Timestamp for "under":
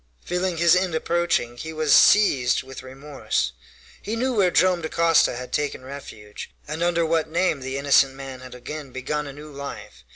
6.81-7.05